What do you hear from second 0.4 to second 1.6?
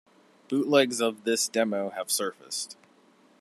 Bootlegs of this